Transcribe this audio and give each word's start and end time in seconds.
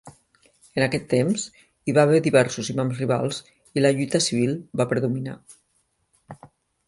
En 0.79 0.83
aquest 0.85 1.03
temps 1.09 1.43
hi 1.89 1.93
va 1.97 2.05
haver 2.07 2.21
diversos 2.27 2.71
imams 2.75 3.01
rivals 3.03 3.41
i 3.79 3.83
la 3.83 3.93
lluita 3.97 4.23
civil 4.29 4.57
va 4.83 4.87
predominar. 4.95 5.39